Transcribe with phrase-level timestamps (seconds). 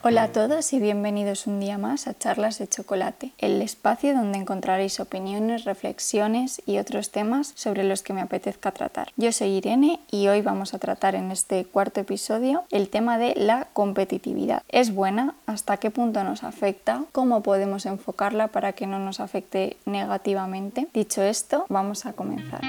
[0.00, 4.38] Hola a todos y bienvenidos un día más a Charlas de Chocolate, el espacio donde
[4.38, 9.08] encontraréis opiniones, reflexiones y otros temas sobre los que me apetezca tratar.
[9.16, 13.34] Yo soy Irene y hoy vamos a tratar en este cuarto episodio el tema de
[13.34, 14.62] la competitividad.
[14.68, 15.34] ¿Es buena?
[15.46, 17.02] ¿Hasta qué punto nos afecta?
[17.10, 20.86] ¿Cómo podemos enfocarla para que no nos afecte negativamente?
[20.94, 22.60] Dicho esto, vamos a comenzar.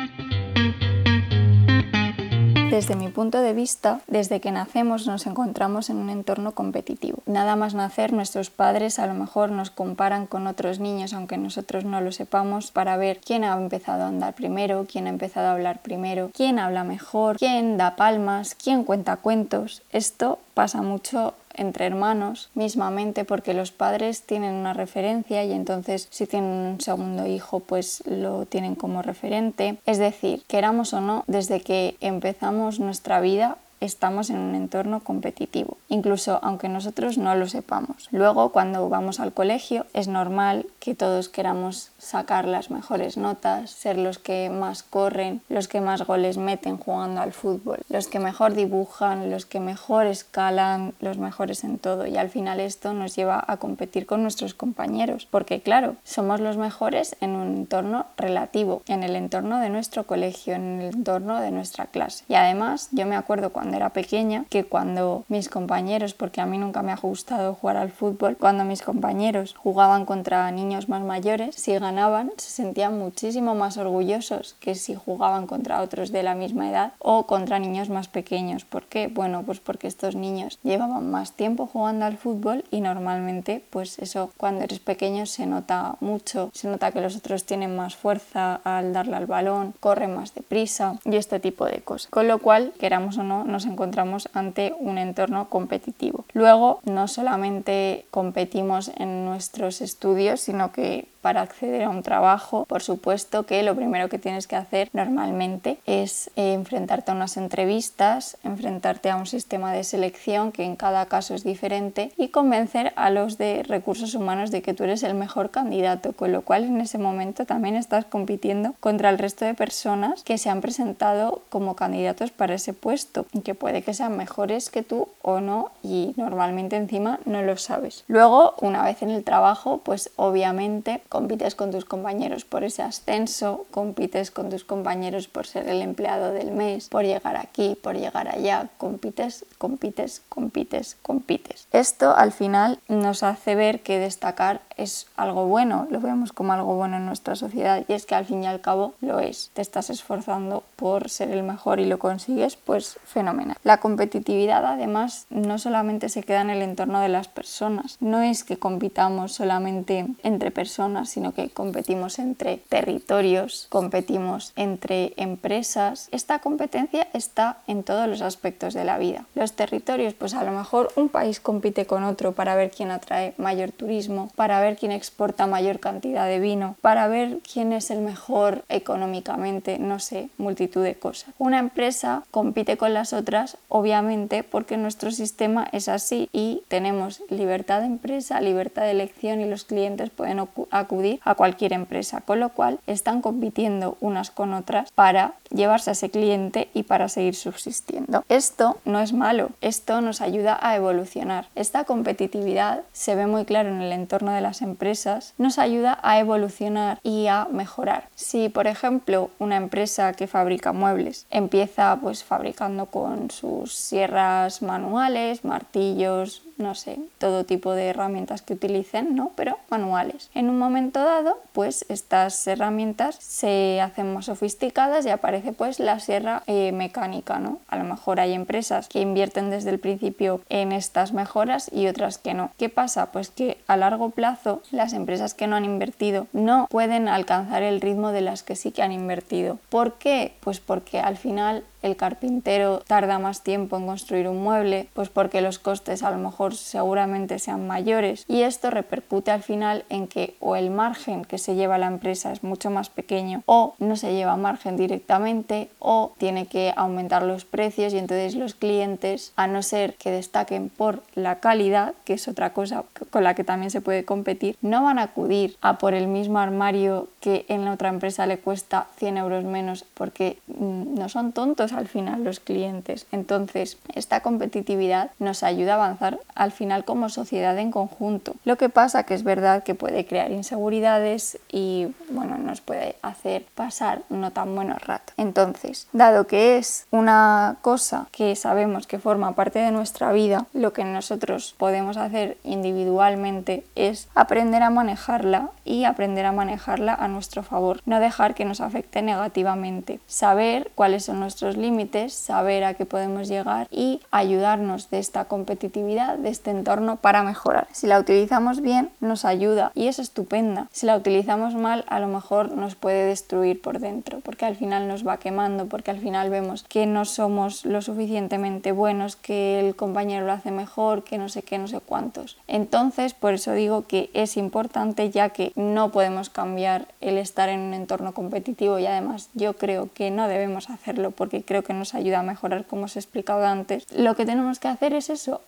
[2.69, 7.23] Desde mi punto de vista, desde que nacemos nos encontramos en un entorno competitivo.
[7.25, 11.83] Nada más nacer, nuestros padres a lo mejor nos comparan con otros niños, aunque nosotros
[11.83, 15.53] no lo sepamos, para ver quién ha empezado a andar primero, quién ha empezado a
[15.53, 19.81] hablar primero, quién habla mejor, quién da palmas, quién cuenta cuentos.
[19.91, 26.25] Esto pasa mucho entre hermanos mismamente porque los padres tienen una referencia y entonces si
[26.25, 29.77] tienen un segundo hijo pues lo tienen como referente.
[29.85, 35.77] Es decir, queramos o no, desde que empezamos nuestra vida estamos en un entorno competitivo,
[35.87, 38.07] incluso aunque nosotros no lo sepamos.
[38.11, 43.97] Luego, cuando vamos al colegio, es normal que todos queramos sacar las mejores notas, ser
[43.97, 48.53] los que más corren, los que más goles meten jugando al fútbol, los que mejor
[48.53, 52.05] dibujan, los que mejor escalan, los mejores en todo.
[52.05, 56.57] Y al final esto nos lleva a competir con nuestros compañeros, porque claro, somos los
[56.57, 61.51] mejores en un entorno relativo, en el entorno de nuestro colegio, en el entorno de
[61.51, 62.25] nuestra clase.
[62.27, 66.57] Y además, yo me acuerdo cuando era pequeña que cuando mis compañeros, porque a mí
[66.57, 71.55] nunca me ha gustado jugar al fútbol, cuando mis compañeros jugaban contra niños más mayores,
[71.55, 76.69] si ganaban se sentían muchísimo más orgullosos que si jugaban contra otros de la misma
[76.69, 78.65] edad o contra niños más pequeños.
[78.65, 79.07] ¿Por qué?
[79.07, 84.31] Bueno, pues porque estos niños llevaban más tiempo jugando al fútbol y normalmente pues eso
[84.37, 88.93] cuando eres pequeño se nota mucho, se nota que los otros tienen más fuerza al
[88.93, 92.09] darle al balón, corren más deprisa y este tipo de cosas.
[92.09, 96.25] Con lo cual, queramos o no, nos encontramos ante un entorno competitivo.
[96.33, 102.81] Luego, no solamente competimos en nuestros estudios, sino que para acceder a un trabajo, por
[102.81, 108.37] supuesto que lo primero que tienes que hacer normalmente es eh, enfrentarte a unas entrevistas,
[108.43, 113.09] enfrentarte a un sistema de selección que en cada caso es diferente y convencer a
[113.09, 116.79] los de recursos humanos de que tú eres el mejor candidato, con lo cual en
[116.81, 121.75] ese momento también estás compitiendo contra el resto de personas que se han presentado como
[121.75, 127.19] candidatos para ese puesto puede que sean mejores que tú o no y normalmente encima
[127.25, 128.03] no lo sabes.
[128.07, 133.65] Luego, una vez en el trabajo, pues obviamente compites con tus compañeros por ese ascenso,
[133.71, 138.27] compites con tus compañeros por ser el empleado del mes, por llegar aquí, por llegar
[138.27, 141.67] allá, compites, compites, compites, compites.
[141.71, 146.75] Esto al final nos hace ver que destacar es algo bueno, lo vemos como algo
[146.75, 149.51] bueno en nuestra sociedad y es que al fin y al cabo lo es.
[149.53, 153.38] Te estás esforzando por ser el mejor y lo consigues, pues fenomenal.
[153.63, 158.43] La competitividad además no solamente se queda en el entorno de las personas, no es
[158.43, 166.09] que compitamos solamente entre personas, sino que competimos entre territorios, competimos entre empresas.
[166.11, 169.25] Esta competencia está en todos los aspectos de la vida.
[169.35, 173.33] Los territorios, pues a lo mejor un país compite con otro para ver quién atrae
[173.37, 178.01] mayor turismo, para ver quién exporta mayor cantidad de vino, para ver quién es el
[178.01, 181.33] mejor económicamente, no sé, multitud de cosas.
[181.37, 183.28] Una empresa compite con las otras,
[183.67, 189.45] obviamente, porque nuestro sistema es así y tenemos libertad de empresa, libertad de elección y
[189.45, 190.39] los clientes pueden
[190.71, 195.93] acudir a cualquier empresa, con lo cual están compitiendo unas con otras para llevarse a
[195.93, 198.23] ese cliente y para seguir subsistiendo.
[198.29, 201.47] Esto no es malo, esto nos ayuda a evolucionar.
[201.55, 206.19] Esta competitividad se ve muy claro en el entorno de las empresas, nos ayuda a
[206.19, 208.07] evolucionar y a mejorar.
[208.15, 215.43] Si, por ejemplo, una empresa que fabrica muebles empieza pues fabricando con sus sierras manuales,
[215.43, 219.31] martillos, no sé, todo tipo de herramientas que utilicen, ¿no?
[219.35, 220.29] Pero manuales.
[220.35, 225.99] En un momento dado, pues estas herramientas se hacen más sofisticadas y aparece pues la
[225.99, 227.59] sierra eh, mecánica, ¿no?
[227.67, 232.17] A lo mejor hay empresas que invierten desde el principio en estas mejoras y otras
[232.17, 232.51] que no.
[232.57, 233.11] ¿Qué pasa?
[233.11, 237.81] Pues que a largo plazo las empresas que no han invertido no pueden alcanzar el
[237.81, 239.59] ritmo de las que sí que han invertido.
[239.69, 240.33] ¿Por qué?
[240.41, 245.41] Pues porque al final el carpintero tarda más tiempo en construir un mueble, pues porque
[245.41, 250.35] los costes a lo mejor seguramente sean mayores y esto repercute al final en que
[250.39, 254.13] o el margen que se lleva la empresa es mucho más pequeño o no se
[254.13, 259.61] lleva margen directamente o tiene que aumentar los precios y entonces los clientes a no
[259.63, 263.81] ser que destaquen por la calidad, que es otra cosa con la que también se
[263.81, 267.89] puede competir, no van a acudir a por el mismo armario que en la otra
[267.89, 273.07] empresa le cuesta 100 euros menos porque mm, no son tontos al final los clientes.
[273.11, 278.33] Entonces, esta competitividad nos ayuda a avanzar al final como sociedad en conjunto.
[278.45, 283.45] Lo que pasa que es verdad que puede crear inseguridades y bueno, nos puede hacer
[283.55, 285.13] pasar no tan buenos ratos.
[285.17, 290.71] Entonces, dado que es una cosa que sabemos que forma parte de nuestra vida, lo
[290.71, 297.43] que nosotros podemos hacer individualmente es aprender a manejarla y aprender a manejarla a nuestro
[297.43, 302.85] favor, no dejar que nos afecte negativamente, saber cuáles son nuestros límites, saber a qué
[302.85, 307.67] podemos llegar y ayudarnos de esta competitividad, este entorno para mejorar.
[307.71, 310.67] Si la utilizamos bien, nos ayuda y es estupenda.
[310.71, 314.87] Si la utilizamos mal, a lo mejor nos puede destruir por dentro, porque al final
[314.87, 319.75] nos va quemando, porque al final vemos que no somos lo suficientemente buenos, que el
[319.75, 322.37] compañero lo hace mejor, que no sé qué, no sé cuántos.
[322.47, 327.59] Entonces, por eso digo que es importante ya que no podemos cambiar el estar en
[327.59, 331.93] un entorno competitivo y además yo creo que no debemos hacerlo porque creo que nos
[331.93, 333.85] ayuda a mejorar como os he explicado antes.
[333.95, 335.41] Lo que tenemos que hacer es eso,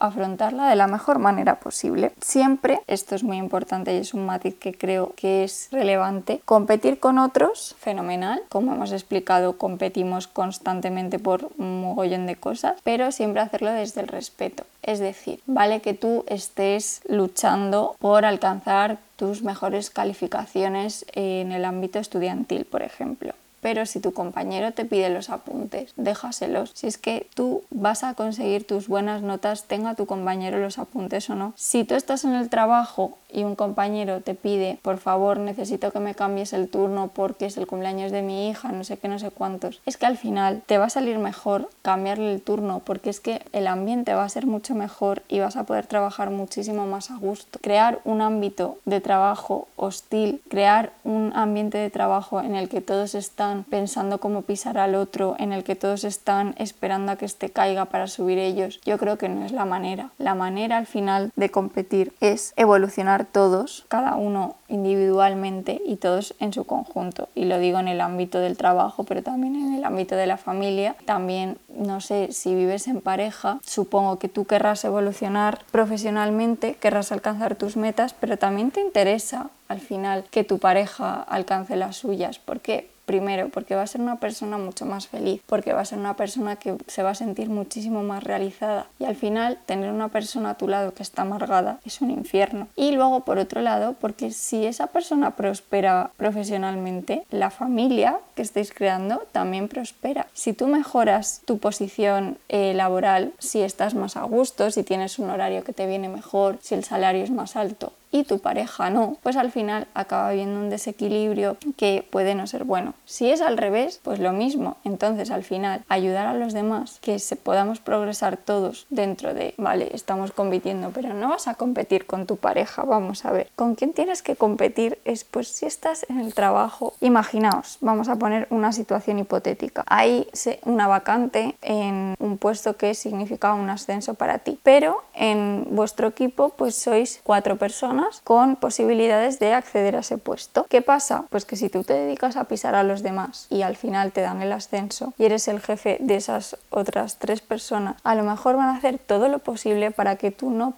[0.69, 2.11] de la mejor manera posible.
[2.21, 6.99] Siempre, esto es muy importante y es un matiz que creo que es relevante, competir
[6.99, 13.41] con otros, fenomenal, como hemos explicado, competimos constantemente por un mogollón de cosas, pero siempre
[13.41, 14.63] hacerlo desde el respeto.
[14.83, 21.99] Es decir, vale que tú estés luchando por alcanzar tus mejores calificaciones en el ámbito
[21.99, 26.71] estudiantil, por ejemplo pero si tu compañero te pide los apuntes, déjaselos.
[26.73, 31.29] Si es que tú vas a conseguir tus buenas notas, tenga tu compañero los apuntes
[31.29, 31.53] o no.
[31.55, 35.99] Si tú estás en el trabajo y un compañero te pide, por favor, necesito que
[35.99, 39.19] me cambies el turno porque es el cumpleaños de mi hija, no sé qué, no
[39.19, 43.09] sé cuántos, es que al final te va a salir mejor cambiarle el turno porque
[43.09, 46.85] es que el ambiente va a ser mucho mejor y vas a poder trabajar muchísimo
[46.85, 47.59] más a gusto.
[47.61, 53.15] Crear un ámbito de trabajo hostil, crear un ambiente de trabajo en el que todos
[53.15, 57.49] están pensando cómo pisar al otro, en el que todos están esperando a que este
[57.49, 60.11] caiga para subir ellos, yo creo que no es la manera.
[60.17, 66.53] La manera al final de competir es evolucionar todos, cada uno individualmente y todos en
[66.53, 67.29] su conjunto.
[67.35, 70.37] Y lo digo en el ámbito del trabajo, pero también en el ámbito de la
[70.37, 70.95] familia.
[71.05, 77.55] También, no sé, si vives en pareja, supongo que tú querrás evolucionar profesionalmente, querrás alcanzar
[77.55, 82.39] tus metas, pero también te interesa al final que tu pareja alcance las suyas.
[82.39, 82.90] ¿Por qué?
[83.11, 86.15] Primero, porque va a ser una persona mucho más feliz, porque va a ser una
[86.15, 88.87] persona que se va a sentir muchísimo más realizada.
[88.99, 92.69] Y al final, tener una persona a tu lado que está amargada es un infierno.
[92.77, 98.71] Y luego, por otro lado, porque si esa persona prospera profesionalmente, la familia que estáis
[98.71, 100.27] creando también prospera.
[100.33, 105.31] Si tú mejoras tu posición eh, laboral, si estás más a gusto, si tienes un
[105.31, 109.17] horario que te viene mejor, si el salario es más alto, y tu pareja no,
[109.23, 112.93] pues al final acaba habiendo un desequilibrio que puede no ser bueno.
[113.05, 114.77] Si es al revés, pues lo mismo.
[114.83, 120.31] Entonces al final ayudar a los demás, que podamos progresar todos dentro de, vale, estamos
[120.31, 123.49] compitiendo, pero no vas a competir con tu pareja, vamos a ver.
[123.55, 124.99] ¿Con quién tienes que competir?
[125.05, 129.83] Es pues si estás en el trabajo, imaginaos, vamos a poner una situación hipotética.
[129.87, 130.27] Hay
[130.65, 136.49] una vacante en un puesto que significa un ascenso para ti, pero en vuestro equipo
[136.49, 140.65] pues sois cuatro personas con posibilidades de acceder a ese puesto.
[140.69, 141.25] ¿Qué pasa?
[141.29, 144.21] Pues que si tú te dedicas a pisar a los demás y al final te
[144.21, 148.57] dan el ascenso y eres el jefe de esas otras tres personas, a lo mejor
[148.57, 150.73] van a hacer todo lo posible para que tú no,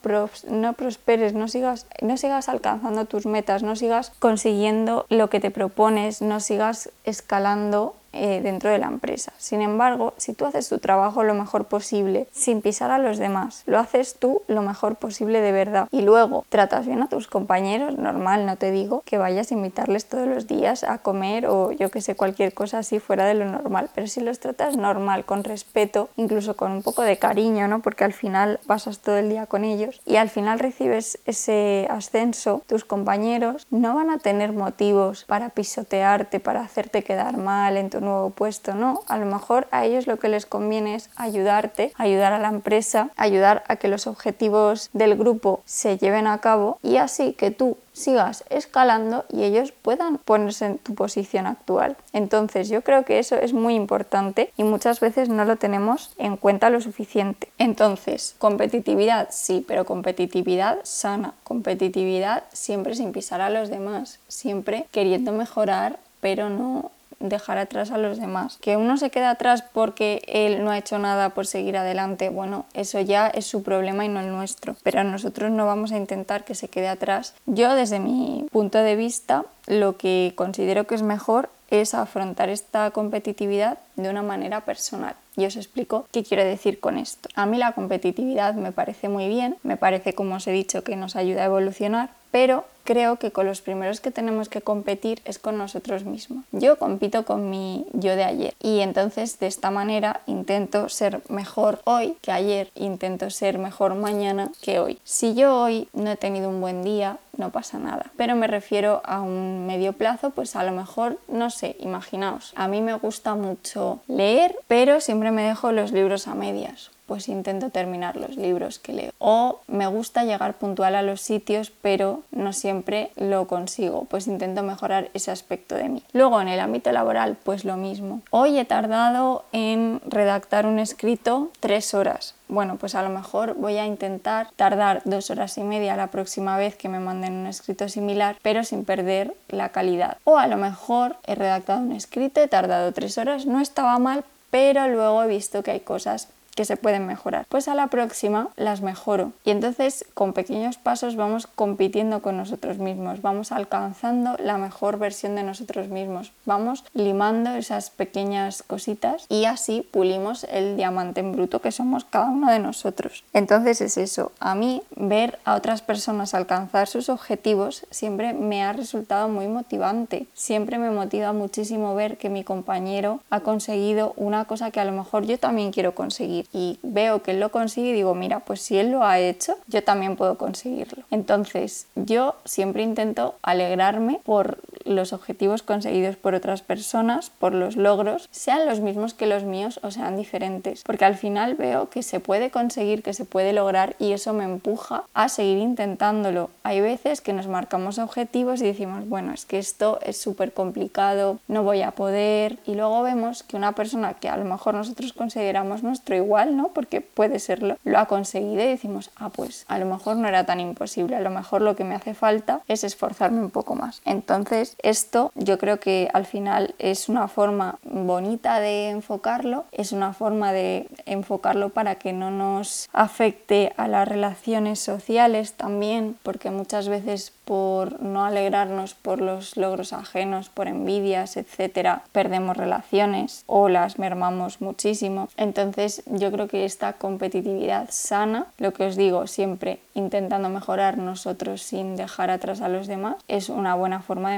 [0.50, 5.52] no prosperes, no sigas, no sigas alcanzando tus metas, no sigas consiguiendo lo que te
[5.52, 9.34] propones, no sigas escalando eh, dentro de la empresa.
[9.38, 13.64] Sin embargo, si tú haces tu trabajo lo mejor posible, sin pisar a los demás,
[13.66, 17.98] lo haces tú lo mejor posible de verdad y luego tratas bien a tus compañeros,
[17.98, 21.90] normal, no te digo que vayas a invitarles todos los días a comer o yo
[21.90, 25.44] que sé, cualquier cosa así fuera de lo normal, pero si los tratas normal, con
[25.44, 27.82] respeto, incluso con un poco de cariño, ¿no?
[27.82, 32.62] Porque al final pasas todo el día con ellos y al final recibes ese ascenso,
[32.68, 38.02] tus compañeros no van a tener motivos para pisotearte, para hacerte quedar mal en tu
[38.04, 39.02] nuevo puesto, no.
[39.08, 43.10] A lo mejor a ellos lo que les conviene es ayudarte, ayudar a la empresa,
[43.16, 47.78] ayudar a que los objetivos del grupo se lleven a cabo y así que tú
[47.94, 51.96] sigas escalando y ellos puedan ponerse en tu posición actual.
[52.12, 56.38] Entonces yo creo que eso es muy importante y muchas veces no lo tenemos en
[56.38, 57.50] cuenta lo suficiente.
[57.58, 65.32] Entonces, competitividad sí, pero competitividad sana, competitividad siempre sin pisar a los demás, siempre queriendo
[65.32, 66.92] mejorar, pero no
[67.24, 68.58] dejar atrás a los demás.
[68.62, 72.66] Que uno se queda atrás porque él no ha hecho nada por seguir adelante, bueno,
[72.74, 74.76] eso ya es su problema y no el nuestro.
[74.84, 77.34] Pero nosotros no vamos a intentar que se quede atrás.
[77.46, 82.92] Yo desde mi punto de vista, lo que considero que es mejor es afrontar esta
[82.92, 85.16] competitividad de una manera personal.
[85.36, 87.30] Y os explico qué quiero decir con esto.
[87.34, 90.96] A mí la competitividad me parece muy bien, me parece, como os he dicho, que
[90.96, 95.38] nos ayuda a evolucionar, pero creo que con los primeros que tenemos que competir es
[95.38, 96.44] con nosotros mismos.
[96.52, 101.80] Yo compito con mi yo de ayer y entonces de esta manera intento ser mejor
[101.84, 104.98] hoy que ayer, intento ser mejor mañana que hoy.
[105.04, 108.12] Si yo hoy no he tenido un buen día, no pasa nada.
[108.18, 112.68] Pero me refiero a un medio plazo, pues a lo mejor, no sé, imaginaos, a
[112.68, 117.70] mí me gusta mucho leer, pero siempre me dejo los libros a medias pues intento
[117.70, 119.12] terminar los libros que leo.
[119.20, 124.64] O me gusta llegar puntual a los sitios, pero no siempre lo consigo, pues intento
[124.64, 126.04] mejorar ese aspecto de mí.
[126.14, 128.22] Luego en el ámbito laboral, pues lo mismo.
[128.30, 132.36] Hoy he tardado en redactar un escrito tres horas.
[132.48, 136.58] Bueno, pues a lo mejor voy a intentar tardar dos horas y media la próxima
[136.58, 140.18] vez que me manden un escrito similar, pero sin perder la calidad.
[140.24, 144.24] O a lo mejor he redactado un escrito, he tardado tres horas, no estaba mal,
[144.52, 147.46] pero luego he visto que hay cosas que se pueden mejorar.
[147.50, 149.32] Pues a la próxima las mejoro.
[149.44, 155.36] Y entonces con pequeños pasos vamos compitiendo con nosotros mismos, vamos alcanzando la mejor versión
[155.36, 161.60] de nosotros mismos, vamos limando esas pequeñas cositas y así pulimos el diamante en bruto
[161.60, 163.24] que somos cada uno de nosotros.
[163.34, 168.74] Entonces es eso, a mí ver a otras personas alcanzar sus objetivos siempre me ha
[168.74, 174.72] resultado muy motivante, siempre me motiva muchísimo ver que mi compañero ha conseguido una cosa
[174.72, 177.94] que a lo mejor yo también quiero conseguir y veo que él lo consigue y
[177.94, 181.04] digo, mira, pues si él lo ha hecho, yo también puedo conseguirlo.
[181.12, 188.28] Entonces, yo siempre intento alegrarme por los objetivos conseguidos por otras personas, por los logros,
[188.32, 192.20] sean los mismos que los míos o sean diferentes, porque al final veo que se
[192.20, 196.50] puede conseguir, que se puede lograr y eso me empuja a seguir intentándolo.
[196.64, 201.40] Hay veces que nos marcamos objetivos y decimos, bueno, es que esto es súper complicado,
[201.48, 205.14] no voy a poder, y luego vemos que una persona que a lo mejor nosotros
[205.14, 206.70] consideramos nuestro igual, ¿no?
[206.70, 210.46] Porque puede serlo, lo ha conseguido y decimos, ah, pues a lo mejor no era
[210.46, 214.02] tan imposible, a lo mejor lo que me hace falta es esforzarme un poco más.
[214.06, 220.14] Entonces, esto yo creo que al final es una forma bonita de enfocarlo, es una
[220.14, 226.90] forma de enfocarlo para que no nos afecte a las relaciones sociales también, porque muchas
[226.90, 234.00] veces por no alegrarnos por los logros ajenos, por envidias, etcétera, perdemos relaciones o las
[234.00, 235.28] mermamos muchísimo.
[235.38, 241.62] Entonces, yo creo que esta competitividad sana, lo que os digo siempre, intentando mejorar nosotros
[241.62, 244.38] sin dejar atrás a los demás, es una buena forma de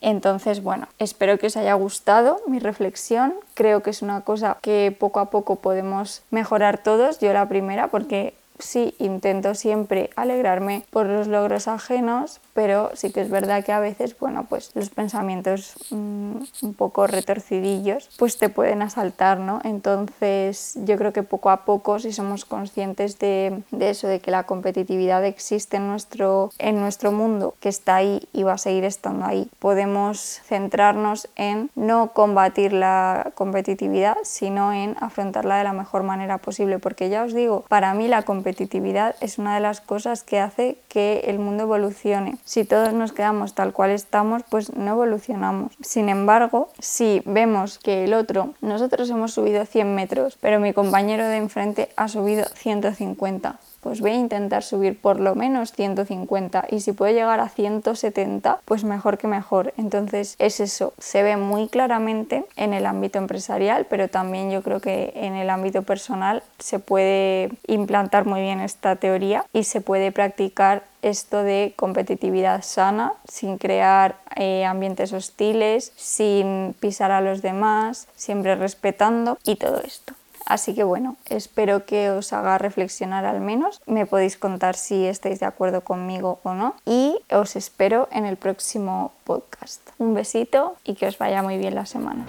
[0.00, 3.34] Entonces, bueno, espero que os haya gustado mi reflexión.
[3.54, 7.18] Creo que es una cosa que poco a poco podemos mejorar todos.
[7.20, 13.20] Yo la primera, porque sí intento siempre alegrarme por los logros ajenos, pero sí que
[13.20, 18.48] es verdad que a veces, bueno, pues los pensamientos mm, un poco retorcidillos, pues te
[18.48, 19.60] pueden asaltar, ¿no?
[19.64, 24.44] Entonces yo creo que poco a poco, si somos conscientes de, eso, de que la
[24.44, 29.24] competitividad existe en nuestro, en nuestro mundo, que está ahí y va a seguir estando
[29.24, 36.38] ahí, podemos centrarnos en no combatir la competitividad, sino en afrontarla de la mejor manera
[36.38, 40.40] posible, porque ya os digo, para mí la competitividad es una de las cosas que
[40.40, 45.72] hace que el mundo evolucione si todos nos quedamos tal cual estamos, pues no evolucionamos.
[45.82, 51.28] Sin embargo, si vemos que el otro, nosotros hemos subido 100 metros, pero mi compañero
[51.28, 56.80] de enfrente ha subido 150, pues voy a intentar subir por lo menos 150 y
[56.80, 59.72] si puedo llegar a 170, pues mejor que mejor.
[59.76, 64.80] Entonces es eso, se ve muy claramente en el ámbito empresarial, pero también yo creo
[64.80, 70.12] que en el ámbito personal se puede implantar muy bien esta teoría y se puede
[70.12, 78.08] practicar esto de competitividad sana, sin crear eh, ambientes hostiles, sin pisar a los demás,
[78.16, 80.14] siempre respetando y todo esto.
[80.50, 83.80] Así que bueno, espero que os haga reflexionar al menos.
[83.86, 86.74] Me podéis contar si estáis de acuerdo conmigo o no.
[86.84, 89.80] Y os espero en el próximo podcast.
[89.98, 92.26] Un besito y que os vaya muy bien la semana.